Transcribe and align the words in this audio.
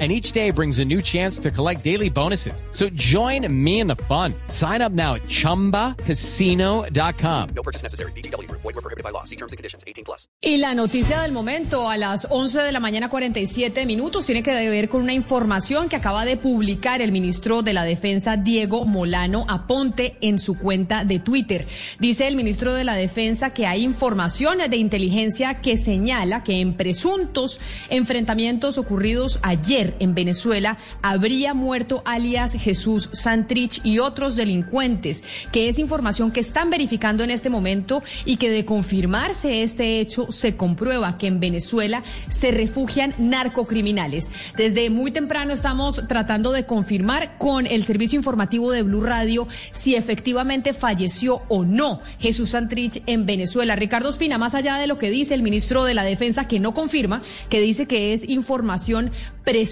and 0.00 0.10
each 0.10 0.32
day 0.32 0.50
brings 0.50 0.80
a 0.80 0.84
new 0.84 1.00
chance 1.00 1.38
to 1.38 1.52
collect 1.52 1.84
daily 1.84 2.10
bonuses. 2.10 2.64
So 2.72 2.88
join 2.94 3.46
me 3.48 3.78
in 3.78 3.86
the 3.86 3.94
fun. 4.08 4.34
Sign 4.48 4.82
up 4.82 4.90
now 4.90 5.14
at 5.14 5.22
ChumbaCasino.com. 5.28 7.48
No 7.54 7.62
purchase 7.62 7.84
necessary. 7.84 8.10
BGW. 8.16 8.50
Void 8.50 8.64
were 8.64 8.72
prohibited 8.72 9.04
by 9.04 9.10
law. 9.10 9.22
See 9.22 9.36
terms 9.36 9.52
and 9.52 9.56
conditions. 9.56 9.84
18 9.86 10.04
plus. 10.04 10.26
Y 10.40 10.56
la 10.56 10.74
noticia 10.74 11.22
del 11.22 11.30
momento 11.30 11.88
a 11.88 11.96
las 11.96 12.26
11 12.28 12.62
de 12.62 12.72
la 12.72 12.80
mañana 12.80 13.08
47 13.08 13.86
minutos 13.86 14.26
tiene 14.26 14.42
que 14.42 14.50
ver 14.50 14.88
con 14.88 15.02
una 15.02 15.12
información 15.12 15.88
que 15.88 15.94
acaba 15.96 16.24
de 16.24 16.36
publicar 16.36 17.00
el 17.00 17.12
ministro 17.12 17.62
de 17.62 17.72
la 17.72 17.84
Defensa 17.84 18.36
Diego 18.36 18.86
Molano 18.86 19.46
Aponte 19.48 20.16
en 20.20 20.40
su 20.40 20.58
cuenta 20.58 21.04
de 21.04 21.20
Twitter. 21.20 21.66
Dice 22.00 22.26
el 22.26 22.34
ministro 22.36 22.74
de 22.74 22.84
la 22.84 22.96
Defensa 22.96 23.50
que 23.50 23.66
hay 23.66 23.84
información 23.84 24.58
de 24.68 24.76
inteligencia 24.76 25.60
que 25.60 25.76
señala 25.76 26.42
que 26.42 26.60
en 26.60 26.74
presuntos 26.74 27.60
enfrentamientos 27.90 28.78
ocurridos 28.78 29.38
ayer 29.42 29.83
en 29.98 30.14
Venezuela 30.14 30.78
habría 31.02 31.54
muerto 31.54 32.02
alias 32.04 32.54
Jesús 32.54 33.10
Santrich 33.12 33.80
y 33.84 33.98
otros 33.98 34.36
delincuentes, 34.36 35.24
que 35.52 35.68
es 35.68 35.78
información 35.78 36.30
que 36.30 36.40
están 36.40 36.70
verificando 36.70 37.24
en 37.24 37.30
este 37.30 37.50
momento 37.50 38.02
y 38.24 38.36
que 38.36 38.50
de 38.50 38.64
confirmarse 38.64 39.62
este 39.62 40.00
hecho 40.00 40.30
se 40.30 40.56
comprueba 40.56 41.18
que 41.18 41.26
en 41.26 41.40
Venezuela 41.40 42.02
se 42.28 42.50
refugian 42.50 43.14
narcocriminales. 43.18 44.30
Desde 44.56 44.90
muy 44.90 45.10
temprano 45.10 45.52
estamos 45.52 46.02
tratando 46.08 46.52
de 46.52 46.66
confirmar 46.66 47.38
con 47.38 47.66
el 47.66 47.84
servicio 47.84 48.16
informativo 48.16 48.70
de 48.70 48.82
Blue 48.82 49.02
Radio 49.02 49.46
si 49.72 49.94
efectivamente 49.94 50.72
falleció 50.72 51.42
o 51.48 51.64
no 51.64 52.00
Jesús 52.18 52.50
Santrich 52.50 53.02
en 53.06 53.26
Venezuela. 53.26 53.76
Ricardo 53.76 54.08
Espina, 54.08 54.38
más 54.38 54.54
allá 54.54 54.76
de 54.76 54.86
lo 54.86 54.98
que 54.98 55.10
dice 55.10 55.34
el 55.34 55.42
ministro 55.42 55.84
de 55.84 55.94
la 55.94 56.04
Defensa, 56.04 56.48
que 56.48 56.60
no 56.60 56.74
confirma, 56.74 57.22
que 57.48 57.60
dice 57.60 57.86
que 57.86 58.12
es 58.12 58.28
información 58.28 59.10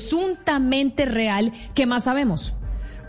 presuntamente 0.03 1.05
real. 1.05 1.53
¿Qué 1.75 1.87
más 1.87 2.05
sabemos? 2.05 2.55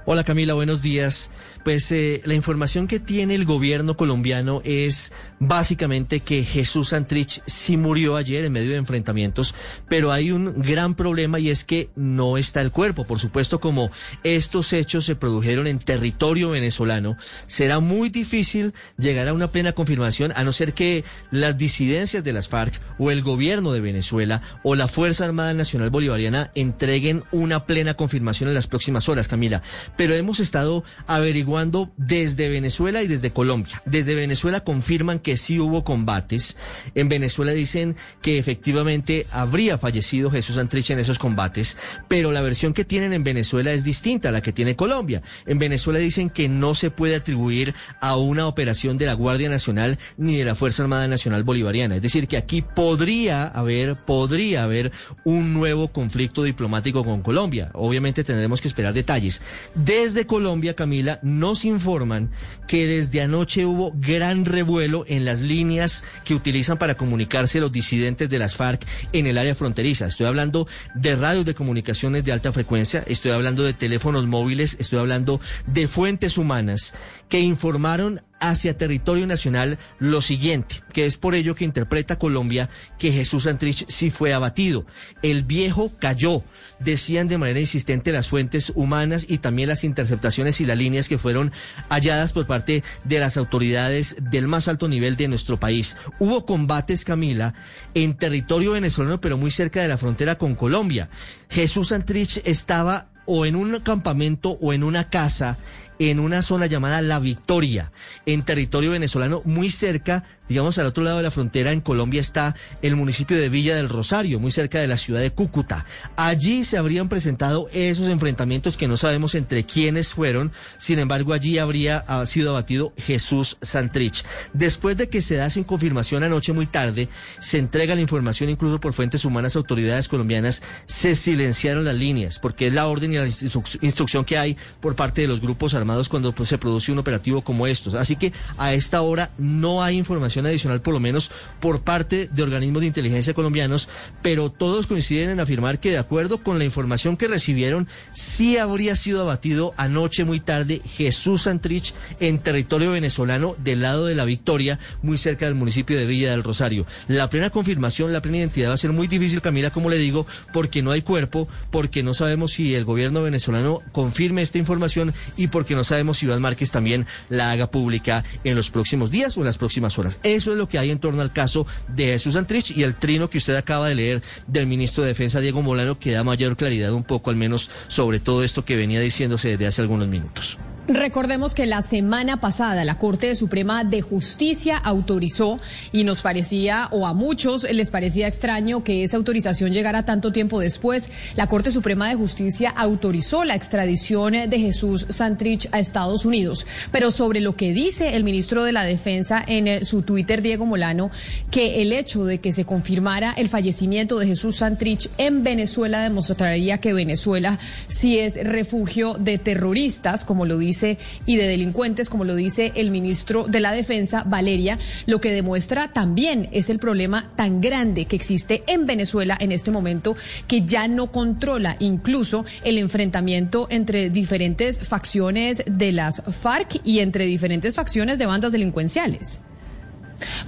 Hola 0.05 0.23
Camila, 0.23 0.53
buenos 0.53 0.81
días. 0.81 1.29
Pues 1.63 1.89
eh, 1.93 2.21
la 2.25 2.33
información 2.33 2.87
que 2.87 2.99
tiene 2.99 3.35
el 3.35 3.45
gobierno 3.45 3.95
colombiano 3.95 4.61
es 4.65 5.13
básicamente 5.39 6.19
que 6.19 6.43
Jesús 6.43 6.89
Santrich 6.89 7.41
sí 7.45 7.77
murió 7.77 8.17
ayer 8.17 8.43
en 8.43 8.51
medio 8.51 8.71
de 8.71 8.77
enfrentamientos, 8.77 9.55
pero 9.87 10.11
hay 10.11 10.31
un 10.31 10.61
gran 10.61 10.95
problema 10.95 11.39
y 11.39 11.49
es 11.49 11.63
que 11.63 11.89
no 11.95 12.37
está 12.37 12.59
el 12.59 12.71
cuerpo. 12.71 13.05
Por 13.05 13.19
supuesto, 13.19 13.61
como 13.61 13.91
estos 14.23 14.73
hechos 14.73 15.05
se 15.05 15.15
produjeron 15.15 15.67
en 15.67 15.79
territorio 15.79 16.49
venezolano, 16.49 17.17
será 17.45 17.79
muy 17.79 18.09
difícil 18.09 18.73
llegar 18.97 19.29
a 19.29 19.33
una 19.33 19.51
plena 19.51 19.71
confirmación 19.71 20.33
a 20.35 20.43
no 20.43 20.51
ser 20.51 20.73
que 20.73 21.05
las 21.31 21.57
disidencias 21.57 22.25
de 22.25 22.33
las 22.33 22.49
FARC 22.49 22.81
o 22.97 23.09
el 23.09 23.21
gobierno 23.21 23.71
de 23.71 23.79
Venezuela 23.79 24.41
o 24.63 24.75
la 24.75 24.89
Fuerza 24.89 25.25
Armada 25.25 25.53
Nacional 25.53 25.91
Bolivariana 25.91 26.51
entreguen 26.55 27.23
una 27.31 27.65
plena 27.65 27.93
confirmación 27.93 28.49
en 28.49 28.55
las 28.55 28.67
próximas 28.67 29.07
horas, 29.07 29.29
Camila. 29.29 29.61
Pero 29.95 30.13
hemos 30.13 30.41
estado 30.41 30.83
averiguando 31.07 31.52
desde 31.97 32.49
Venezuela 32.49 33.03
y 33.03 33.07
desde 33.07 33.31
Colombia. 33.31 33.81
Desde 33.85 34.15
Venezuela 34.15 34.63
confirman 34.63 35.19
que 35.19 35.37
sí 35.37 35.59
hubo 35.59 35.83
combates. 35.83 36.57
En 36.95 37.09
Venezuela 37.09 37.51
dicen 37.51 37.95
que 38.21 38.37
efectivamente 38.37 39.27
habría 39.31 39.77
fallecido 39.77 40.31
Jesús 40.31 40.57
Antrich 40.57 40.89
en 40.89 40.99
esos 40.99 41.19
combates, 41.19 41.77
pero 42.07 42.31
la 42.31 42.41
versión 42.41 42.73
que 42.73 42.85
tienen 42.85 43.13
en 43.13 43.23
Venezuela 43.23 43.71
es 43.71 43.83
distinta 43.83 44.29
a 44.29 44.31
la 44.31 44.41
que 44.41 44.53
tiene 44.53 44.75
Colombia. 44.75 45.21
En 45.45 45.59
Venezuela 45.59 45.99
dicen 45.99 46.29
que 46.29 46.49
no 46.49 46.75
se 46.75 46.89
puede 46.89 47.15
atribuir 47.15 47.75
a 48.01 48.17
una 48.17 48.47
operación 48.47 48.97
de 48.97 49.05
la 49.05 49.13
Guardia 49.13 49.49
Nacional 49.49 49.99
ni 50.17 50.35
de 50.37 50.45
la 50.45 50.55
Fuerza 50.55 50.83
Armada 50.83 51.07
Nacional 51.07 51.43
Bolivariana. 51.43 51.95
Es 51.95 52.01
decir, 52.01 52.27
que 52.27 52.37
aquí 52.37 52.61
podría 52.61 53.47
haber, 53.47 53.95
podría 54.05 54.63
haber 54.63 54.91
un 55.23 55.53
nuevo 55.53 55.89
conflicto 55.89 56.43
diplomático 56.43 57.03
con 57.05 57.21
Colombia. 57.21 57.69
Obviamente 57.73 58.23
tendremos 58.23 58.61
que 58.61 58.67
esperar 58.67 58.93
detalles. 58.93 59.41
Desde 59.75 60.25
Colombia, 60.25 60.75
Camila, 60.75 61.19
nos 61.43 61.65
informan 61.65 62.31
que 62.69 62.87
desde 62.87 63.21
anoche 63.21 63.65
hubo 63.65 63.91
gran 63.97 64.45
revuelo 64.45 65.03
en 65.09 65.25
las 65.25 65.41
líneas 65.41 66.05
que 66.23 66.35
utilizan 66.35 66.77
para 66.77 66.95
comunicarse 66.95 67.59
los 67.59 67.69
disidentes 67.69 68.29
de 68.29 68.39
las 68.39 68.55
FARC 68.55 68.87
en 69.11 69.27
el 69.27 69.37
área 69.37 69.53
fronteriza. 69.53 70.05
Estoy 70.05 70.27
hablando 70.27 70.69
de 70.95 71.17
radios 71.17 71.43
de 71.43 71.53
comunicaciones 71.53 72.23
de 72.23 72.31
alta 72.31 72.53
frecuencia, 72.53 73.03
estoy 73.07 73.31
hablando 73.31 73.63
de 73.63 73.73
teléfonos 73.73 74.25
móviles, 74.25 74.77
estoy 74.79 74.99
hablando 74.99 75.41
de 75.67 75.89
fuentes 75.89 76.37
humanas 76.37 76.93
que 77.27 77.41
informaron 77.41 78.21
hacia 78.39 78.77
territorio 78.77 79.25
nacional 79.25 79.79
lo 79.99 80.21
siguiente, 80.21 80.83
que 80.91 81.05
es 81.05 81.17
por 81.17 81.33
ello 81.33 81.55
que 81.55 81.63
interpreta 81.63 82.19
Colombia 82.19 82.69
que 82.99 83.11
Jesús 83.11 83.43
Santrich 83.43 83.85
sí 83.87 84.09
fue 84.09 84.33
abatido. 84.33 84.85
El 85.21 85.43
viejo 85.43 85.91
cayó, 85.99 86.43
decían 86.79 87.27
de 87.27 87.37
manera 87.37 87.59
insistente 87.59 88.11
las 88.11 88.27
fuentes 88.27 88.71
humanas 88.75 89.25
y 89.29 89.37
también 89.37 89.69
las 89.69 89.83
interceptaciones 89.83 90.59
y 90.59 90.65
las 90.65 90.77
líneas 90.77 91.07
que 91.07 91.17
fueron 91.17 91.51
halladas 91.89 92.33
por 92.33 92.45
parte 92.45 92.83
de 93.03 93.19
las 93.19 93.37
autoridades 93.37 94.17
del 94.19 94.47
más 94.47 94.67
alto 94.67 94.87
nivel 94.87 95.15
de 95.15 95.29
nuestro 95.29 95.59
país. 95.59 95.95
Hubo 96.19 96.45
combates, 96.45 97.05
Camila, 97.05 97.53
en 97.93 98.17
territorio 98.17 98.73
venezolano, 98.73 99.21
pero 99.21 99.37
muy 99.37 99.51
cerca 99.51 99.81
de 99.81 99.87
la 99.87 99.97
frontera 99.97 100.37
con 100.37 100.55
Colombia. 100.55 101.09
Jesús 101.49 101.89
Santrich 101.89 102.41
estaba 102.45 103.09
o 103.25 103.45
en 103.45 103.55
un 103.55 103.79
campamento 103.79 104.57
o 104.61 104.73
en 104.73 104.83
una 104.83 105.09
casa 105.09 105.57
en 105.99 106.19
una 106.19 106.41
zona 106.41 106.65
llamada 106.65 107.01
La 107.01 107.19
Victoria, 107.19 107.91
en 108.25 108.43
territorio 108.43 108.91
venezolano, 108.91 109.41
muy 109.45 109.69
cerca, 109.69 110.23
digamos 110.49 110.77
al 110.77 110.87
otro 110.87 111.03
lado 111.03 111.17
de 111.17 111.23
la 111.23 111.31
frontera, 111.31 111.71
en 111.71 111.81
Colombia 111.81 112.21
está 112.21 112.55
el 112.81 112.95
municipio 112.95 113.37
de 113.37 113.49
Villa 113.49 113.75
del 113.75 113.89
Rosario, 113.89 114.39
muy 114.39 114.51
cerca 114.51 114.79
de 114.79 114.87
la 114.87 114.97
ciudad 114.97 115.21
de 115.21 115.31
Cúcuta. 115.31 115.85
Allí 116.15 116.63
se 116.63 116.77
habrían 116.77 117.09
presentado 117.09 117.67
esos 117.71 118.09
enfrentamientos 118.09 118.77
que 118.77 118.87
no 118.87 118.97
sabemos 118.97 119.35
entre 119.35 119.65
quiénes 119.65 120.13
fueron, 120.13 120.51
sin 120.77 120.99
embargo 120.99 121.33
allí 121.33 121.57
habría 121.57 122.05
sido 122.25 122.51
abatido 122.51 122.93
Jesús 122.97 123.57
Santrich. 123.61 124.23
Después 124.53 124.97
de 124.97 125.09
que 125.09 125.21
se 125.21 125.35
da 125.35 125.49
sin 125.49 125.63
confirmación 125.63 126.23
anoche 126.23 126.53
muy 126.53 126.65
tarde, 126.65 127.09
se 127.39 127.57
entrega 127.57 127.95
la 127.95 128.01
información 128.01 128.49
incluso 128.49 128.79
por 128.79 128.93
fuentes 128.93 129.25
humanas, 129.25 129.55
autoridades 129.55 130.07
colombianas, 130.07 130.61
se 130.85 131.15
silenciaron 131.15 131.85
las 131.85 131.95
líneas, 131.95 132.39
porque 132.39 132.67
es 132.67 132.73
la 132.73 132.87
orden 132.87 133.13
y 133.13 133.17
la 133.17 133.25
instrucción 133.25 134.25
que 134.25 134.37
hay 134.37 134.57
por 134.81 134.95
parte 134.95 135.21
de 135.21 135.27
los 135.27 135.41
grupos 135.41 135.73
cuando 136.09 136.33
pues, 136.33 136.49
se 136.49 136.57
produce 136.57 136.91
un 136.91 136.99
operativo 136.99 137.41
como 137.41 137.67
estos. 137.67 137.93
Así 137.93 138.15
que 138.15 138.33
a 138.57 138.73
esta 138.73 139.01
hora 139.01 139.31
no 139.37 139.83
hay 139.83 139.97
información 139.97 140.45
adicional, 140.45 140.81
por 140.81 140.93
lo 140.93 140.99
menos 140.99 141.31
por 141.59 141.81
parte 141.81 142.27
de 142.27 142.43
organismos 142.43 142.81
de 142.81 142.87
inteligencia 142.87 143.33
colombianos, 143.33 143.89
pero 144.21 144.49
todos 144.49 144.87
coinciden 144.87 145.29
en 145.29 145.39
afirmar 145.39 145.79
que 145.79 145.91
de 145.91 145.97
acuerdo 145.97 146.43
con 146.43 146.57
la 146.57 146.65
información 146.65 147.17
que 147.17 147.27
recibieron, 147.27 147.87
sí 148.13 148.57
habría 148.57 148.95
sido 148.95 149.21
abatido 149.21 149.73
anoche 149.77 150.23
muy 150.23 150.39
tarde 150.39 150.81
Jesús 150.95 151.43
Santrich 151.43 151.93
en 152.19 152.39
territorio 152.39 152.91
venezolano 152.91 153.55
del 153.63 153.81
lado 153.81 154.05
de 154.05 154.15
la 154.15 154.25
Victoria, 154.25 154.79
muy 155.01 155.17
cerca 155.17 155.45
del 155.45 155.55
municipio 155.55 155.97
de 155.97 156.05
Villa 156.05 156.31
del 156.31 156.43
Rosario. 156.43 156.85
La 157.07 157.29
plena 157.29 157.49
confirmación, 157.49 158.13
la 158.13 158.21
plena 158.21 158.37
identidad 158.37 158.69
va 158.69 158.75
a 158.75 158.77
ser 158.77 158.91
muy 158.91 159.07
difícil, 159.07 159.41
Camila, 159.41 159.71
como 159.71 159.89
le 159.89 159.97
digo, 159.97 160.25
porque 160.51 160.81
no 160.81 160.91
hay 160.91 161.01
cuerpo, 161.01 161.47
porque 161.71 162.03
no 162.03 162.13
sabemos 162.13 162.53
si 162.53 162.75
el 162.75 162.85
gobierno 162.85 163.21
venezolano 163.21 163.81
confirme 163.91 164.41
esta 164.41 164.57
información 164.57 165.13
y 165.37 165.47
porque 165.47 165.72
no 165.75 165.83
sabemos 165.83 166.17
si 166.17 166.25
Iván 166.25 166.41
Márquez 166.41 166.71
también 166.71 167.05
la 167.29 167.51
haga 167.51 167.69
pública 167.69 168.23
en 168.43 168.55
los 168.55 168.69
próximos 168.69 169.11
días 169.11 169.37
o 169.37 169.41
en 169.41 169.45
las 169.45 169.57
próximas 169.57 169.97
horas. 169.99 170.19
Eso 170.23 170.51
es 170.51 170.57
lo 170.57 170.67
que 170.67 170.79
hay 170.79 170.91
en 170.91 170.99
torno 170.99 171.21
al 171.21 171.33
caso 171.33 171.65
de 171.87 172.05
Jesús 172.07 172.35
Antrich 172.35 172.71
y 172.71 172.83
el 172.83 172.95
trino 172.95 173.29
que 173.29 173.37
usted 173.37 173.55
acaba 173.55 173.87
de 173.87 173.95
leer 173.95 174.23
del 174.47 174.67
ministro 174.67 175.03
de 175.03 175.09
Defensa 175.09 175.39
Diego 175.39 175.61
Molano 175.61 175.99
que 175.99 176.11
da 176.11 176.23
mayor 176.23 176.55
claridad 176.57 176.93
un 176.93 177.03
poco 177.03 177.29
al 177.29 177.35
menos 177.35 177.69
sobre 177.87 178.19
todo 178.19 178.43
esto 178.43 178.65
que 178.65 178.75
venía 178.75 178.99
diciéndose 178.99 179.49
desde 179.49 179.67
hace 179.67 179.81
algunos 179.81 180.07
minutos. 180.07 180.57
Recordemos 180.89 181.55
que 181.55 181.65
la 181.65 181.81
semana 181.81 182.41
pasada 182.41 182.83
la 182.83 182.97
Corte 182.97 183.37
Suprema 183.37 183.85
de 183.85 184.01
Justicia 184.01 184.75
autorizó 184.75 185.57
y 185.93 186.03
nos 186.03 186.21
parecía, 186.21 186.89
o 186.91 187.07
a 187.07 187.13
muchos 187.13 187.63
les 187.63 187.89
parecía 187.89 188.27
extraño 188.27 188.83
que 188.83 189.05
esa 189.05 189.15
autorización 189.15 189.71
llegara 189.71 190.03
tanto 190.03 190.33
tiempo 190.33 190.59
después. 190.59 191.09
La 191.37 191.47
Corte 191.47 191.71
Suprema 191.71 192.09
de 192.09 192.15
Justicia 192.15 192.69
autorizó 192.69 193.45
la 193.45 193.55
extradición 193.55 194.33
de 194.33 194.59
Jesús 194.59 195.05
Santrich 195.07 195.69
a 195.71 195.79
Estados 195.79 196.25
Unidos. 196.25 196.67
Pero 196.91 197.11
sobre 197.11 197.39
lo 197.39 197.55
que 197.55 197.71
dice 197.71 198.17
el 198.17 198.25
ministro 198.25 198.65
de 198.65 198.73
la 198.73 198.83
Defensa 198.83 199.41
en 199.47 199.69
eh, 199.69 199.85
su 199.85 200.01
Twitter, 200.01 200.41
Diego 200.41 200.65
Molano, 200.65 201.11
que 201.49 201.81
el 201.81 201.93
hecho 201.93 202.25
de 202.25 202.39
que 202.39 202.51
se 202.51 202.65
confirmara 202.65 203.31
el 203.37 203.47
fallecimiento 203.47 204.19
de 204.19 204.27
Jesús 204.27 204.57
Santrich 204.57 205.09
en 205.17 205.43
Venezuela 205.43 206.03
demostraría 206.03 206.81
que 206.81 206.91
Venezuela 206.91 207.57
sí 207.87 208.19
es 208.19 208.35
refugio 208.35 209.13
de 209.13 209.37
terroristas, 209.37 210.25
como 210.25 210.45
lo 210.45 210.57
dice 210.57 210.72
dice, 210.73 210.97
y 211.27 211.35
de 211.35 211.47
delincuentes, 211.47 212.09
como 212.09 212.23
lo 212.23 212.35
dice 212.35 212.71
el 212.73 212.89
ministro 212.89 213.45
de 213.47 213.59
la 213.59 213.71
Defensa, 213.71 214.23
Valeria, 214.23 214.79
lo 215.05 215.21
que 215.21 215.31
demuestra 215.31 215.89
también 215.89 216.49
es 216.51 216.71
el 216.71 216.79
problema 216.79 217.31
tan 217.35 217.61
grande 217.61 218.05
que 218.05 218.15
existe 218.15 218.63
en 218.65 218.87
Venezuela 218.87 219.37
en 219.39 219.51
este 219.51 219.69
momento, 219.69 220.15
que 220.47 220.63
ya 220.63 220.87
no 220.87 221.11
controla 221.11 221.77
incluso 221.79 222.43
el 222.63 222.79
enfrentamiento 222.79 223.67
entre 223.69 224.09
diferentes 224.09 224.79
facciones 224.87 225.63
de 225.67 225.91
las 225.91 226.23
FARC 226.27 226.81
y 226.83 226.99
entre 226.99 227.25
diferentes 227.25 227.75
facciones 227.75 228.17
de 228.17 228.25
bandas 228.25 228.51
delincuenciales. 228.51 229.41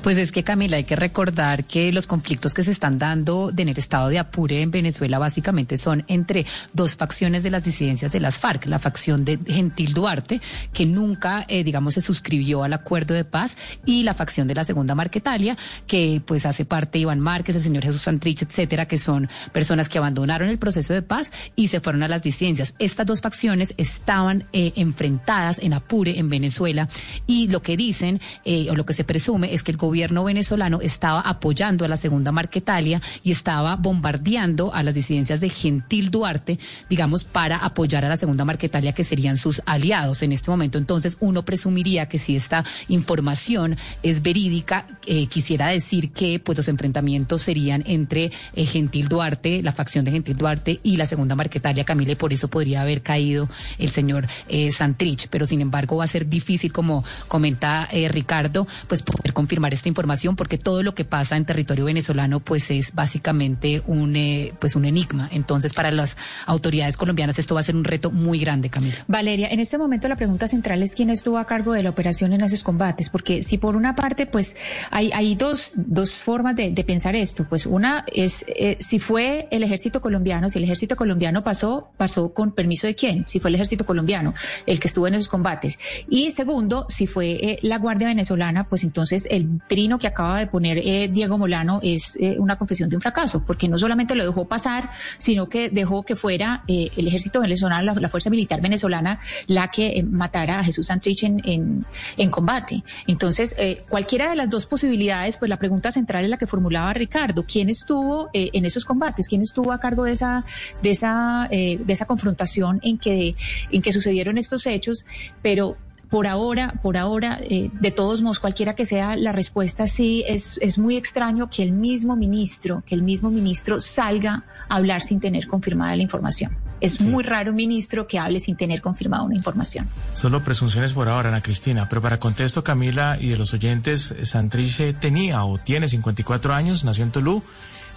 Pues 0.02 0.18
es 0.18 0.32
que 0.32 0.44
Camila, 0.44 0.78
hay 0.78 0.84
que 0.84 0.96
recordar 0.96 1.66
que 1.66 1.92
los 1.92 2.08
conflictos 2.08 2.54
que 2.54 2.64
se 2.64 2.72
están 2.72 2.98
dando 2.98 3.52
en 3.56 3.70
el 3.70 3.78
estado 3.78 4.10
de 4.10 4.20
Apure 4.20 4.62
en 4.62 4.72
Venezuela 4.72 5.20
básicamente 5.20 5.78
son 5.78 6.04
entre 6.08 6.46
dos 6.74 6.96
facciones 6.96 7.44
de 7.44 7.52
las 7.52 7.64
disidencias 7.64 8.12
de 8.12 8.20
las 8.20 8.40
FARC, 8.40 8.66
la 8.68 8.80
facción 8.80 9.26
de 9.26 9.40
Gentil 9.46 9.94
Duarte, 9.94 10.42
que 10.74 10.86
nunca, 10.86 11.46
eh, 11.48 11.64
digamos, 11.64 11.96
se 11.96 12.02
suscribió 12.02 12.64
al 12.64 12.74
acuerdo 12.74 13.14
de 13.14 13.26
paz, 13.26 13.58
y 13.86 14.04
la 14.04 14.14
facción 14.14 14.48
de 14.48 14.56
la 14.56 14.64
segunda 14.64 14.96
Marquetalia, 14.96 15.58
que 15.88 16.22
pues 16.26 16.46
hace 16.46 16.66
parte 16.66 17.00
Iván 17.00 17.20
Márquez, 17.20 17.56
el 17.56 17.62
señor 17.62 17.84
Jesús 17.84 18.02
Santrich, 18.02 18.42
etcétera, 18.42 18.88
que 18.88 18.98
son 18.98 19.30
personas 19.52 19.90
que 19.90 19.98
abandonaron 19.98 20.50
el 20.50 20.58
proceso 20.58 20.94
de 20.94 21.02
paz 21.02 21.32
y 21.56 21.68
se 21.68 21.80
fueron 21.80 22.04
a 22.04 22.08
las 22.08 22.22
disidencias. 22.22 22.76
Estas 22.80 23.06
dos 23.06 23.22
facciones 23.22 23.74
estaban 23.78 24.48
eh, 24.54 24.74
enfrentadas 24.76 25.60
en 25.60 25.74
Apure, 25.74 26.20
en 26.20 26.30
Venezuela, 26.30 26.88
y 27.28 27.48
lo 27.48 27.62
que 27.62 27.78
dicen, 27.78 28.20
eh, 28.44 28.68
o 28.70 28.76
lo 28.76 28.86
que 28.86 28.94
se 28.94 29.04
presume, 29.04 29.54
es 29.54 29.64
que 29.66 29.72
el 29.72 29.78
gobierno 29.78 30.24
venezolano 30.24 30.80
estaba 30.80 31.20
apoyando 31.20 31.84
a 31.84 31.90
la 31.90 31.98
segunda 31.98 32.32
Marquetalia 32.32 33.02
y 33.24 33.32
estaba 33.32 33.76
bombardeando 33.76 34.74
a 34.74 34.84
las 34.84 34.94
disidencias 34.94 35.42
de 35.42 35.50
Gentil 35.50 36.12
Duarte, 36.12 36.58
digamos, 36.90 37.26
para 37.26 37.58
apoyar 37.58 38.06
a 38.06 38.10
la 38.10 38.16
segunda 38.16 38.46
Marquetalia, 38.46 38.94
que 38.94 39.04
serían 39.04 39.38
sus 39.38 39.62
aliados 39.66 40.24
en 40.24 40.32
este 40.32 40.50
momento. 40.50 40.78
Entonces, 40.78 41.18
uno 41.20 41.44
presumiría 41.44 42.08
que 42.08 42.18
si 42.18 42.38
esta 42.38 42.64
información 42.88 43.76
es 44.04 44.22
verídica, 44.22 44.88
eh, 45.08 45.28
quisiera 45.28 45.68
decir 45.68 46.12
que 46.12 46.40
pues 46.40 46.58
los 46.58 46.68
enfrentamientos 46.68 47.42
serían 47.42 47.84
entre 47.88 48.32
eh, 48.54 48.66
Gentil 48.66 49.08
Duarte, 49.08 49.64
la 49.64 49.74
facción 49.74 50.06
de 50.06 50.12
Gentil 50.12 50.38
Duarte 50.38 50.80
y 50.84 50.98
la 50.98 51.08
segunda 51.08 51.36
Marquetalia, 51.36 51.84
Camila, 51.84 52.12
y 52.12 52.16
por 52.16 52.32
eso 52.32 52.48
podría 52.48 52.84
haber 52.84 53.02
caído 53.02 53.50
el 53.80 53.90
señor 53.90 54.28
eh, 54.48 54.72
Santrich. 54.72 55.28
Pero 55.30 55.48
sin 55.48 55.62
embargo, 55.62 55.98
va 55.98 56.04
a 56.04 56.08
ser 56.08 56.30
difícil, 56.30 56.72
como 56.72 57.04
comenta 57.28 57.90
Ricardo, 58.10 58.68
pues 58.88 59.02
poder 59.02 59.34
confirmar 59.46 59.74
esta 59.74 59.90
información 59.90 60.36
porque 60.36 60.58
todo 60.58 60.82
lo 60.82 60.96
que 60.96 61.06
pasa 61.06 61.38
en 61.38 61.46
territorio 61.46 61.86
venezolano 61.86 62.40
pues 62.40 62.72
es 62.72 62.96
básicamente 62.96 63.84
un 63.86 64.16
eh, 64.16 64.54
pues 64.60 64.76
un 64.76 64.86
enigma. 64.86 65.30
Entonces 65.32 65.72
para 65.72 65.92
las 65.92 66.18
autoridades 66.48 66.98
colombianas 66.98 67.38
esto 67.38 67.54
va 67.54 67.62
a 67.62 67.64
ser 67.64 67.76
un 67.76 67.84
reto 67.84 68.10
muy 68.10 68.40
grande, 68.40 68.72
Camila. 68.72 68.96
Valeria, 69.08 69.50
en 69.50 69.60
este 69.60 69.78
momento 69.78 70.08
la 70.08 70.16
pregunta 70.16 70.48
central 70.48 70.82
es 70.82 70.94
quién 70.94 71.12
estuvo 71.12 71.38
a 71.38 71.46
cargo 71.46 71.74
de 71.74 71.84
la 71.84 71.92
operación 71.92 72.34
en 72.34 72.42
esos 72.42 72.64
combates, 72.64 73.12
porque 73.12 73.44
si 73.44 73.60
por 73.60 73.76
una 73.76 73.96
parte 73.96 74.26
pues 74.26 74.56
hay, 74.90 75.12
hay 75.14 75.36
dos, 75.36 75.74
dos 75.76 76.14
formas 76.14 76.56
de, 76.56 76.72
pensar 76.86 77.16
esto, 77.16 77.46
pues 77.48 77.68
una 77.68 78.04
es 78.14 78.46
eh, 78.48 78.78
si 78.80 78.98
fue 78.98 79.48
el 79.52 79.62
ejército 79.62 80.02
colombiano, 80.02 80.50
si 80.50 80.58
el 80.58 80.64
ejército 80.64 80.96
colombiano 80.96 81.44
pasó, 81.44 81.92
pasó 81.98 82.34
con 82.34 82.52
permiso 82.52 82.88
de 82.88 82.96
quién, 82.96 83.28
si 83.28 83.40
fue 83.40 83.50
el 83.50 83.56
ejército 83.56 83.86
colombiano 83.86 84.34
el 84.66 84.80
que 84.80 84.88
estuvo 84.88 85.08
en 85.08 85.14
esos 85.14 85.28
combates. 85.28 85.80
Y 86.10 86.32
segundo, 86.32 86.88
si 86.90 87.06
fue 87.06 87.32
eh, 87.32 87.60
la 87.62 87.78
Guardia 87.78 88.08
Venezolana, 88.08 88.70
pues 88.70 88.84
entonces 88.84 89.28
el 89.36 89.62
trino 89.68 90.00
que 90.00 90.08
acaba 90.08 90.40
de 90.40 90.48
poner 90.48 90.78
eh, 90.80 91.10
Diego 91.12 91.38
Molano 91.38 91.80
es 91.84 92.18
eh, 92.20 92.38
una 92.40 92.58
confesión 92.58 92.90
de 92.90 92.96
un 92.96 93.02
fracaso, 93.02 93.44
porque 93.46 93.68
no 93.68 93.78
solamente 93.78 94.16
lo 94.16 94.26
dejó 94.26 94.46
pasar, 94.46 94.90
sino 95.18 95.50
que 95.50 95.70
dejó 95.70 96.04
que 96.04 96.16
fuera 96.16 96.64
eh, 96.68 96.90
el 96.98 97.08
ejército 97.08 97.42
venezolano, 97.42 97.94
la, 97.96 98.10
fuerza 98.10 98.30
militar 98.30 98.62
venezolana, 98.62 99.20
la 99.48 99.70
que 99.70 100.04
matara 100.04 100.60
a 100.60 100.64
Jesús 100.64 100.88
Santrich 100.88 101.24
en, 101.24 101.86
en, 102.18 102.30
combate. 102.30 102.84
Entonces, 103.08 103.56
cualquiera 103.90 104.30
de 104.30 104.36
las 104.36 104.50
dos 104.50 104.66
posibilidades, 104.66 105.38
pues 105.38 105.50
la 105.50 105.58
pregunta 105.58 105.92
central 105.92 106.24
es 106.24 106.30
la 106.30 106.38
que 106.38 106.48
formulaba 106.48 106.94
Ricardo, 106.94 107.46
¿quién 107.46 107.70
estuvo 107.70 108.30
en 108.34 108.66
esos 108.66 108.86
combates? 108.86 109.28
¿Quién 109.28 109.42
estuvo 109.42 109.72
a 109.72 109.80
cargo 109.80 110.04
de 110.06 110.12
esa, 110.12 110.46
de 110.82 110.92
esa, 110.92 111.48
de 111.50 111.86
esa 111.88 112.06
confrontación 112.06 112.80
en 112.84 112.98
que, 112.98 113.36
en 113.72 113.82
que 113.82 113.94
sucedieron 113.94 114.38
estos 114.38 114.66
hechos? 114.66 115.06
Pero 115.42 115.78
por 116.10 116.28
ahora, 116.28 116.80
por 116.82 116.98
ahora, 116.98 117.40
eh, 117.42 117.70
de 117.80 117.92
todos 117.92 118.22
modos, 118.22 118.40
cualquiera 118.40 118.76
que 118.76 118.86
sea 118.86 119.16
la 119.16 119.32
respuesta, 119.32 119.88
sí, 119.88 120.24
es, 120.28 120.58
es 120.62 120.78
muy 120.78 120.98
extraño 120.98 121.50
que 121.50 121.64
el 121.64 121.72
mismo 121.72 122.16
ministro, 122.16 122.84
que 122.86 122.96
el 122.96 123.04
mismo 123.04 123.30
ministro 123.30 123.80
salga 123.80 124.46
a 124.70 124.76
hablar 124.76 125.02
sin 125.02 125.20
tener 125.20 125.48
confirmada 125.48 125.96
la 125.96 126.02
información. 126.02 126.65
Es 126.82 127.02
muy 127.02 127.24
raro 127.24 127.52
un 127.52 127.58
ministro 127.58 128.08
que 128.08 128.20
hable 128.20 128.40
sin 128.40 128.56
tener 128.56 128.82
confirmada 128.82 129.24
una 129.24 129.36
información. 129.36 129.90
Solo 130.14 130.44
presunciones 130.44 130.94
por 130.94 131.10
ahora, 131.10 131.30
Ana 131.30 131.42
Cristina. 131.42 131.88
Pero 131.90 132.02
para 132.02 132.20
contexto, 132.20 132.64
Camila 132.64 133.18
y 133.20 133.30
de 133.30 133.38
los 133.38 133.54
oyentes, 133.54 134.16
Santrice 134.24 134.94
tenía 134.94 135.44
o 135.46 135.58
tiene 135.58 135.88
54 135.88 136.54
años, 136.54 136.84
nació 136.84 137.04
en 137.04 137.12
Tolú, 137.12 137.44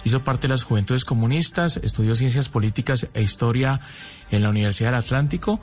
hizo 0.03 0.23
parte 0.23 0.47
de 0.47 0.53
las 0.53 0.63
Juventudes 0.63 1.05
Comunistas, 1.05 1.77
estudió 1.77 2.15
Ciencias 2.15 2.49
Políticas 2.49 3.07
e 3.13 3.21
Historia 3.21 3.81
en 4.31 4.43
la 4.43 4.49
Universidad 4.49 4.91
del 4.91 4.99
Atlántico 4.99 5.59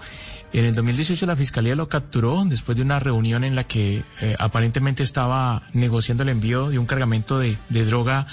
en 0.53 0.65
el 0.65 0.75
2018 0.75 1.27
la 1.27 1.37
Fiscalía 1.37 1.75
lo 1.75 1.89
capturó 1.89 2.43
después 2.47 2.77
de 2.77 2.83
una 2.83 2.99
reunión 2.99 3.45
en 3.45 3.55
la 3.55 3.65
que 3.65 4.05
eh, 4.21 4.37
aparentemente 4.39 5.03
estaba 5.03 5.63
negociando 5.75 6.23
el 6.23 6.31
envío 6.31 6.71
de 6.71 6.79
un 6.79 6.87
cargamento 6.87 7.39
de, 7.39 7.59
droga 7.69 8.27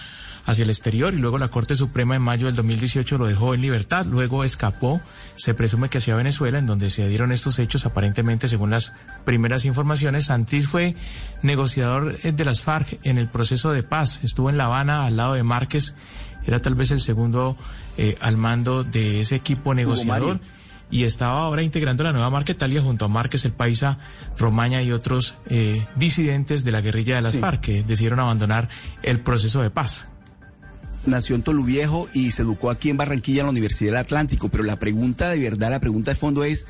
hacia 0.45 0.63
el 0.63 0.69
exterior 0.69 1.13
y 1.13 1.17
luego 1.17 1.37
la 1.37 1.47
Corte 1.47 1.75
Suprema 1.75 2.15
en 2.15 2.21
mayo 2.21 2.47
del 2.47 2.55
2018 2.55 3.17
lo 3.17 3.27
dejó 3.27 3.53
en 3.53 3.61
libertad, 3.61 4.05
luego 4.05 4.43
escapó, 4.43 5.01
se 5.35 5.53
presume 5.53 5.89
que 5.89 5.99
hacia 5.99 6.15
Venezuela, 6.15 6.59
en 6.59 6.65
donde 6.65 6.89
se 6.89 7.07
dieron 7.07 7.31
estos 7.31 7.59
hechos, 7.59 7.85
aparentemente 7.85 8.47
según 8.47 8.71
las 8.71 8.93
primeras 9.25 9.65
informaciones, 9.65 10.25
Santis 10.25 10.67
fue 10.67 10.95
negociador 11.41 12.17
eh, 12.23 12.31
de 12.31 12.45
las 12.45 12.61
FARC 12.61 12.99
en 13.03 13.17
el 13.17 13.27
proceso 13.27 13.71
de 13.71 13.83
paz, 13.83 14.19
estuvo 14.23 14.49
en 14.49 14.57
La 14.57 14.65
Habana 14.65 15.05
al 15.05 15.17
lado 15.17 15.33
de 15.33 15.43
Márquez, 15.43 15.95
era 16.45 16.61
tal 16.61 16.75
vez 16.75 16.91
el 16.91 17.01
segundo 17.01 17.57
eh, 17.97 18.17
al 18.21 18.37
mando 18.37 18.83
de 18.83 19.21
ese 19.21 19.35
equipo 19.35 19.73
negociador. 19.73 20.39
Y 20.91 21.05
estaba 21.05 21.39
ahora 21.39 21.63
integrando 21.63 22.03
la 22.03 22.11
nueva 22.11 22.29
Marquetalia 22.29 22.79
junto 22.81 23.05
a 23.05 23.07
Márquez, 23.07 23.45
el 23.45 23.53
Paisa, 23.53 23.97
Romaña 24.37 24.83
y 24.83 24.91
otros 24.91 25.37
eh, 25.47 25.87
disidentes 25.95 26.63
de 26.63 26.71
la 26.71 26.81
guerrilla 26.81 27.15
de 27.15 27.23
las 27.23 27.37
FARC 27.37 27.61
que 27.61 27.83
decidieron 27.83 28.19
abandonar 28.19 28.69
el 29.01 29.21
proceso 29.21 29.63
de 29.63 29.71
paz. 29.71 30.09
Nació 31.05 31.35
en 31.35 31.43
Toluviejo 31.43 32.07
y 32.13 32.31
se 32.31 32.43
educó 32.43 32.69
aquí 32.69 32.89
en 32.89 32.97
Barranquilla 32.97 33.41
en 33.41 33.47
la 33.47 33.51
Universidad 33.51 33.91
del 33.91 33.97
Atlántico, 33.97 34.49
pero 34.49 34.63
la 34.63 34.79
pregunta 34.79 35.29
de 35.29 35.39
verdad, 35.39 35.69
la 35.69 35.79
pregunta 35.79 36.11
de 36.11 36.15
fondo 36.15 36.43
es, 36.43 36.65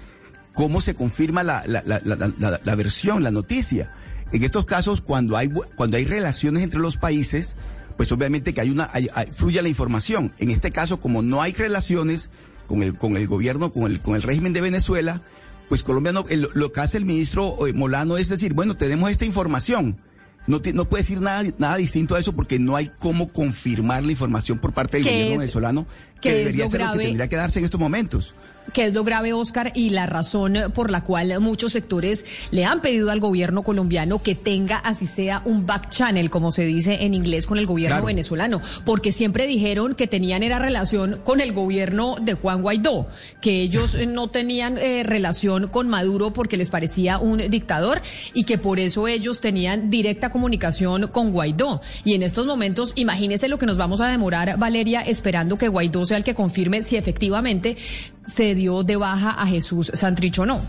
¿cómo 0.53 0.81
se 0.81 0.95
confirma 0.95 1.43
la, 1.43 1.63
la, 1.65 2.75
versión, 2.75 3.23
la 3.23 3.31
noticia? 3.31 3.93
En 4.31 4.43
estos 4.43 4.65
casos, 4.65 5.01
cuando 5.01 5.37
hay, 5.37 5.49
cuando 5.75 5.97
hay 5.97 6.05
relaciones 6.05 6.63
entre 6.63 6.79
los 6.79 6.97
países, 6.97 7.55
pues 7.95 8.11
obviamente 8.11 8.53
que 8.53 8.61
hay 8.61 8.71
una, 8.71 8.89
fluye 9.31 9.61
la 9.61 9.69
información. 9.69 10.33
En 10.39 10.49
este 10.49 10.71
caso, 10.71 10.99
como 10.99 11.21
no 11.21 11.41
hay 11.41 11.53
relaciones, 11.53 12.31
con 12.67 12.81
el, 12.81 12.97
con 12.97 13.17
el 13.17 13.27
gobierno, 13.27 13.71
con 13.71 13.91
el, 13.91 14.01
con 14.01 14.15
el 14.15 14.23
régimen 14.23 14.53
de 14.53 14.61
Venezuela, 14.61 15.21
pues 15.69 15.83
Colombia 15.83 16.11
no, 16.11 16.25
lo 16.53 16.71
que 16.71 16.81
hace 16.81 16.97
el 16.97 17.05
ministro 17.05 17.67
eh, 17.67 17.73
Molano 17.73 18.17
es 18.17 18.29
decir, 18.29 18.53
bueno, 18.53 18.75
tenemos 18.75 19.11
esta 19.11 19.25
información. 19.25 19.99
No, 20.45 20.61
no 20.73 20.85
puede 20.85 21.03
decir 21.03 21.21
nada, 21.21 21.43
nada 21.57 21.77
distinto 21.77 22.15
a 22.15 22.19
eso 22.19 22.33
porque 22.33 22.59
no 22.59 22.75
hay 22.75 22.91
cómo 22.99 23.29
confirmar 23.31 24.03
la 24.03 24.11
información 24.11 24.59
por 24.59 24.73
parte 24.73 24.97
del 24.97 25.05
gobierno 25.05 25.39
venezolano 25.39 25.87
que 26.21 26.33
debería 26.33 26.67
ser 26.67 26.81
lo 26.81 26.91
que 26.93 27.05
tendría 27.05 27.29
que 27.29 27.35
darse 27.35 27.59
en 27.59 27.65
estos 27.65 27.79
momentos 27.79 28.35
que 28.71 28.85
es 28.85 28.93
lo 28.93 29.03
grave, 29.03 29.33
Oscar, 29.33 29.71
y 29.75 29.89
la 29.89 30.05
razón 30.05 30.57
por 30.73 30.89
la 30.89 31.03
cual 31.03 31.39
muchos 31.39 31.73
sectores 31.73 32.25
le 32.51 32.65
han 32.65 32.81
pedido 32.81 33.11
al 33.11 33.19
gobierno 33.19 33.63
colombiano 33.63 34.21
que 34.21 34.35
tenga, 34.35 34.77
así 34.77 35.05
sea, 35.05 35.41
un 35.45 35.65
back 35.65 35.89
channel, 35.89 36.29
como 36.29 36.51
se 36.51 36.65
dice 36.65 37.03
en 37.03 37.13
inglés, 37.13 37.45
con 37.45 37.57
el 37.57 37.65
gobierno 37.65 38.05
venezolano, 38.05 38.61
porque 38.85 39.11
siempre 39.11 39.47
dijeron 39.47 39.95
que 39.95 40.07
tenían 40.07 40.43
era 40.43 40.59
relación 40.59 41.19
con 41.23 41.41
el 41.41 41.53
gobierno 41.53 42.15
de 42.21 42.33
Juan 42.33 42.61
Guaidó, 42.61 43.07
que 43.41 43.61
ellos 43.61 43.97
no 44.07 44.29
tenían 44.29 44.77
eh, 44.77 45.03
relación 45.03 45.67
con 45.67 45.89
Maduro 45.89 46.33
porque 46.33 46.57
les 46.57 46.69
parecía 46.69 47.19
un 47.19 47.37
dictador 47.37 48.01
y 48.33 48.43
que 48.45 48.57
por 48.57 48.79
eso 48.79 49.07
ellos 49.07 49.41
tenían 49.41 49.89
directa 49.89 50.31
comunicación 50.31 51.07
con 51.07 51.31
Guaidó. 51.31 51.81
Y 52.03 52.13
en 52.13 52.23
estos 52.23 52.45
momentos, 52.45 52.93
imagínese 52.95 53.47
lo 53.47 53.57
que 53.57 53.65
nos 53.65 53.77
vamos 53.77 54.01
a 54.01 54.07
demorar, 54.07 54.57
Valeria, 54.57 55.01
esperando 55.01 55.57
que 55.57 55.67
Guaidó 55.67 56.05
sea 56.05 56.17
el 56.17 56.23
que 56.23 56.35
confirme 56.35 56.83
si 56.83 56.97
efectivamente 56.97 57.77
se 58.25 58.55
dio 58.55 58.83
de 58.83 58.95
baja 58.95 59.31
a 59.31 59.45
Jesús 59.47 59.91
Santricho 59.93 60.45
no. 60.45 60.61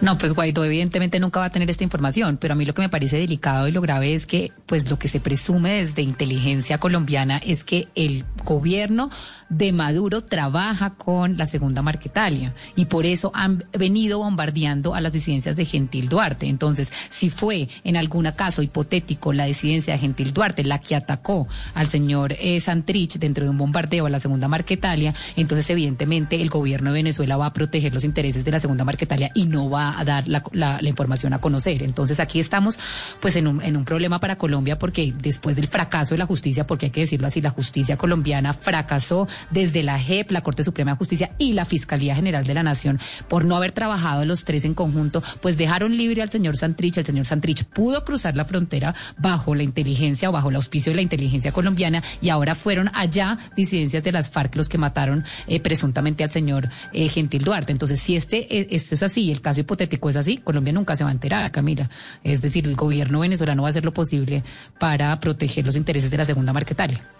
No, 0.00 0.16
pues 0.16 0.32
Guaidó 0.32 0.64
evidentemente 0.64 1.20
nunca 1.20 1.40
va 1.40 1.46
a 1.46 1.50
tener 1.50 1.68
esta 1.68 1.84
información, 1.84 2.38
pero 2.38 2.54
a 2.54 2.56
mí 2.56 2.64
lo 2.64 2.72
que 2.72 2.80
me 2.80 2.88
parece 2.88 3.18
delicado 3.18 3.68
y 3.68 3.72
lo 3.72 3.82
grave 3.82 4.14
es 4.14 4.26
que, 4.26 4.50
pues 4.64 4.88
lo 4.90 4.98
que 4.98 5.08
se 5.08 5.20
presume 5.20 5.84
desde 5.84 6.00
inteligencia 6.00 6.78
colombiana 6.78 7.36
es 7.44 7.64
que 7.64 7.88
el 7.94 8.24
gobierno 8.42 9.10
de 9.50 9.72
Maduro 9.72 10.22
trabaja 10.22 10.94
con 10.94 11.36
la 11.36 11.44
segunda 11.44 11.82
Marquetalia 11.82 12.54
y 12.76 12.86
por 12.86 13.04
eso 13.04 13.30
han 13.34 13.64
venido 13.78 14.20
bombardeando 14.20 14.94
a 14.94 15.02
las 15.02 15.12
disidencias 15.12 15.56
de 15.56 15.66
Gentil 15.66 16.08
Duarte. 16.08 16.46
Entonces, 16.48 16.90
si 17.10 17.28
fue 17.28 17.68
en 17.84 17.98
algún 17.98 18.30
caso 18.34 18.62
hipotético 18.62 19.34
la 19.34 19.44
disidencia 19.44 19.92
de 19.92 19.98
Gentil 19.98 20.32
Duarte 20.32 20.64
la 20.64 20.78
que 20.78 20.96
atacó 20.96 21.46
al 21.74 21.88
señor 21.88 22.34
eh, 22.40 22.60
Santrich 22.60 23.18
dentro 23.18 23.44
de 23.44 23.50
un 23.50 23.58
bombardeo 23.58 24.06
a 24.06 24.10
la 24.10 24.20
segunda 24.20 24.48
Marquetalia, 24.48 25.14
entonces 25.36 25.68
evidentemente 25.68 26.40
el 26.40 26.48
gobierno 26.48 26.90
de 26.90 27.00
Venezuela 27.00 27.36
va 27.36 27.46
a 27.46 27.52
proteger 27.52 27.92
los 27.92 28.04
intereses 28.04 28.44
de 28.44 28.50
la 28.50 28.60
segunda 28.60 28.84
Marquetalia 28.84 29.30
y 29.34 29.46
no 29.46 29.68
va 29.68 29.89
a 29.89 29.89
dar 30.04 30.26
la, 30.28 30.42
la 30.52 30.88
información 30.88 31.32
a 31.32 31.40
conocer. 31.40 31.82
Entonces 31.82 32.20
aquí 32.20 32.40
estamos 32.40 32.78
pues 33.20 33.36
en 33.36 33.46
un, 33.46 33.62
en 33.62 33.76
un 33.76 33.84
problema 33.84 34.20
para 34.20 34.36
Colombia 34.36 34.78
porque 34.78 35.12
después 35.16 35.56
del 35.56 35.66
fracaso 35.66 36.14
de 36.14 36.18
la 36.18 36.26
justicia, 36.26 36.66
porque 36.66 36.86
hay 36.86 36.92
que 36.92 37.00
decirlo 37.00 37.26
así, 37.26 37.40
la 37.40 37.50
justicia 37.50 37.96
colombiana 37.96 38.54
fracasó 38.54 39.28
desde 39.50 39.82
la 39.82 39.98
JEP, 39.98 40.30
la 40.30 40.42
Corte 40.42 40.64
Suprema 40.64 40.92
de 40.92 40.96
Justicia 40.96 41.32
y 41.38 41.52
la 41.52 41.64
Fiscalía 41.64 42.14
General 42.14 42.44
de 42.44 42.54
la 42.54 42.62
Nación 42.62 42.98
por 43.28 43.44
no 43.44 43.56
haber 43.56 43.72
trabajado 43.72 44.24
los 44.24 44.44
tres 44.44 44.64
en 44.64 44.74
conjunto, 44.74 45.22
pues 45.40 45.56
dejaron 45.56 45.96
libre 45.96 46.22
al 46.22 46.30
señor 46.30 46.56
Santrich. 46.56 46.98
El 46.98 47.06
señor 47.06 47.26
Santrich 47.26 47.64
pudo 47.64 48.04
cruzar 48.04 48.36
la 48.36 48.44
frontera 48.44 48.94
bajo 49.18 49.54
la 49.54 49.62
inteligencia 49.62 50.28
o 50.28 50.32
bajo 50.32 50.50
el 50.50 50.56
auspicio 50.56 50.92
de 50.92 50.96
la 50.96 51.02
inteligencia 51.02 51.52
colombiana 51.52 52.02
y 52.20 52.28
ahora 52.28 52.54
fueron 52.54 52.90
allá 52.94 53.38
disidencias 53.56 54.02
de 54.02 54.12
las 54.12 54.30
FARC 54.30 54.56
los 54.56 54.68
que 54.68 54.78
mataron 54.78 55.24
eh, 55.46 55.60
presuntamente 55.60 56.24
al 56.24 56.30
señor 56.30 56.68
eh, 56.92 57.08
Gentil 57.08 57.44
Duarte. 57.44 57.72
Entonces, 57.72 58.00
si 58.00 58.16
este 58.16 58.58
eh, 58.58 58.68
esto 58.70 58.94
es 58.94 59.02
así, 59.02 59.30
el 59.30 59.40
caso 59.40 59.60
hipotético 59.60 59.79
es 59.84 60.16
así, 60.16 60.38
Colombia 60.38 60.72
nunca 60.72 60.96
se 60.96 61.04
va 61.04 61.10
a 61.10 61.12
enterar, 61.12 61.50
Camila. 61.52 61.88
Es 62.24 62.42
decir, 62.42 62.66
el 62.66 62.76
gobierno 62.76 63.20
venezolano 63.20 63.62
va 63.62 63.68
a 63.68 63.70
hacer 63.70 63.84
lo 63.84 63.92
posible 63.92 64.42
para 64.78 65.18
proteger 65.20 65.64
los 65.64 65.76
intereses 65.76 66.10
de 66.10 66.16
la 66.16 66.24
segunda 66.24 66.52
marquetaria. 66.52 67.19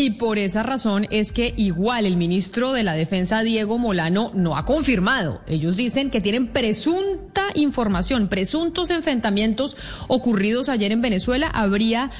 Y 0.00 0.10
por 0.10 0.38
esa 0.38 0.62
razón 0.62 1.08
es 1.10 1.32
que 1.32 1.54
igual 1.56 2.06
el 2.06 2.16
ministro 2.16 2.70
de 2.70 2.84
la 2.84 2.92
Defensa, 2.92 3.42
Diego 3.42 3.78
Molano, 3.78 4.30
no 4.32 4.56
ha 4.56 4.64
confirmado. 4.64 5.40
Ellos 5.48 5.74
dicen 5.74 6.10
que 6.10 6.20
tienen 6.20 6.52
presunta 6.52 7.46
información, 7.56 8.28
presuntos 8.28 8.90
enfrentamientos 8.90 9.76
ocurridos 10.06 10.68
ayer 10.68 10.92
en 10.92 11.02
Venezuela. 11.02 11.48
Habría, 11.48 12.12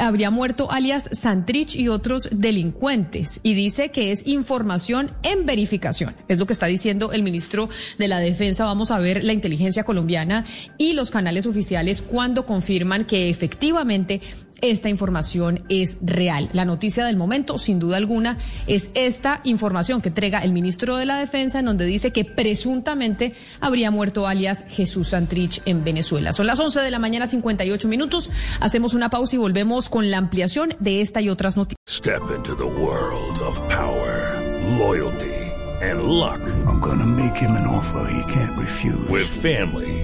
habría 0.00 0.30
muerto 0.30 0.70
alias 0.70 1.08
Santrich 1.14 1.74
y 1.74 1.88
otros 1.88 2.28
delincuentes. 2.30 3.40
Y 3.42 3.54
dice 3.54 3.90
que 3.90 4.12
es 4.12 4.26
información 4.26 5.10
en 5.22 5.46
verificación. 5.46 6.14
Es 6.28 6.36
lo 6.36 6.44
que 6.44 6.52
está 6.52 6.66
diciendo 6.66 7.10
el 7.12 7.22
ministro 7.22 7.70
de 7.96 8.08
la 8.08 8.20
Defensa. 8.20 8.66
Vamos 8.66 8.90
a 8.90 8.98
ver 8.98 9.24
la 9.24 9.32
inteligencia 9.32 9.84
colombiana 9.84 10.44
y 10.76 10.92
los 10.92 11.10
canales 11.10 11.46
oficiales 11.46 12.02
cuando 12.02 12.44
confirman 12.44 13.06
que 13.06 13.30
efectivamente 13.30 14.20
esta 14.60 14.88
información 14.88 15.64
es 15.68 15.98
real. 16.00 16.48
La 16.52 16.64
noticia 16.64 17.04
del 17.04 17.16
momento, 17.16 17.58
sin 17.58 17.78
duda 17.78 17.96
alguna, 17.96 18.38
es 18.66 18.90
esta 18.94 19.40
información 19.44 20.00
que 20.00 20.08
entrega 20.08 20.40
el 20.40 20.52
ministro 20.52 20.96
de 20.96 21.06
la 21.06 21.18
Defensa, 21.18 21.58
en 21.58 21.66
donde 21.66 21.84
dice 21.84 22.12
que 22.12 22.24
presuntamente 22.24 23.34
habría 23.60 23.90
muerto 23.90 24.26
alias 24.26 24.64
Jesús 24.68 25.08
Santrich 25.08 25.62
en 25.66 25.84
Venezuela. 25.84 26.32
Son 26.32 26.46
las 26.46 26.60
11 26.60 26.80
de 26.80 26.90
la 26.90 26.98
mañana, 26.98 27.26
58 27.26 27.88
minutos. 27.88 28.30
Hacemos 28.60 28.94
una 28.94 29.10
pausa 29.10 29.36
y 29.36 29.38
volvemos 29.38 29.88
con 29.88 30.10
la 30.10 30.18
ampliación 30.18 30.74
de 30.80 31.00
esta 31.00 31.20
y 31.20 31.28
otras 31.28 31.56
noticias. 31.56 31.78
Step 31.88 32.22
into 32.36 32.54
the 32.56 32.64
world 32.64 33.38
of 33.40 33.60
power, 33.68 34.40
loyalty, 34.78 35.34
and 35.82 36.02
luck. 36.04 36.40
I'm 36.66 36.80
gonna 36.80 37.06
make 37.06 37.36
him 37.36 37.52
an 37.52 37.66
offer 37.66 38.06
he 38.10 38.32
can't 38.32 38.58
refuse. 38.58 39.08
With 39.08 39.26
family, 39.26 40.03